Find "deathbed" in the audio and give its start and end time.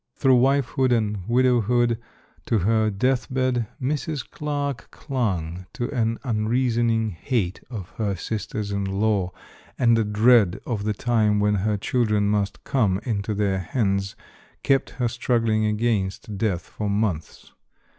2.89-3.67